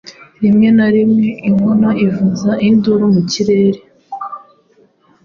[0.41, 3.79] Rimwe na rimwe, Inkona ivuza induru mu kirere,